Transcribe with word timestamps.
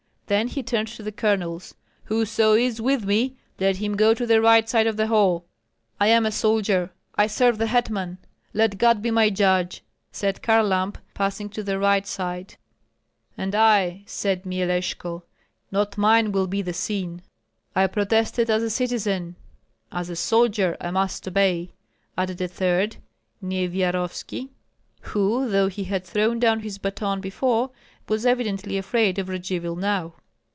Then 0.27 0.47
he 0.47 0.63
turned 0.63 0.87
to 0.87 1.03
the 1.03 1.11
colonels: 1.11 1.75
"Whoso 2.05 2.53
is 2.53 2.79
with 2.81 3.03
me, 3.03 3.35
let 3.59 3.75
him 3.75 3.97
go 3.97 4.13
to 4.13 4.25
the 4.25 4.39
right 4.39 4.69
side 4.69 4.87
of 4.87 4.95
the 4.95 5.07
hall!" 5.07 5.43
"I 5.99 6.07
am 6.07 6.25
a 6.25 6.31
soldier, 6.31 6.93
I 7.15 7.27
serve 7.27 7.57
the 7.57 7.67
hetman; 7.67 8.17
let 8.53 8.77
God 8.77 9.01
be 9.01 9.11
my 9.11 9.29
judge!" 9.29 9.83
said 10.09 10.41
Kharlamp, 10.41 10.95
passing 11.13 11.49
to 11.49 11.63
the 11.63 11.77
right 11.77 12.07
side. 12.07 12.55
"And 13.37 13.53
I!" 13.53 14.05
added 14.23 14.43
Myeleshko. 14.45 15.23
"Not 15.69 15.97
mine 15.97 16.31
will 16.31 16.47
be 16.47 16.61
the 16.61 16.71
sin!" 16.73 17.23
"I 17.75 17.87
protested 17.87 18.49
as 18.49 18.63
a 18.63 18.69
citizen; 18.69 19.35
as 19.91 20.09
a 20.09 20.15
soldier 20.15 20.77
I 20.79 20.91
must 20.91 21.27
obey," 21.27 21.73
added 22.17 22.39
a 22.39 22.47
third, 22.47 22.95
Nyevyarovski, 23.43 24.47
who, 25.01 25.49
though 25.49 25.67
he 25.67 25.83
had 25.83 26.05
thrown 26.05 26.39
down 26.39 26.61
his 26.61 26.77
baton 26.77 27.19
before, 27.19 27.71
was 28.07 28.25
evidently 28.25 28.77
afraid 28.77 29.19
of 29.19 29.27
Radzivill 29.27 29.75
now. 29.75 30.15